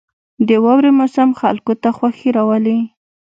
•د 0.47 0.49
واورې 0.63 0.91
موسم 0.99 1.29
خلکو 1.41 1.73
ته 1.81 1.89
خوښي 1.97 2.29
راولي. 2.37 2.79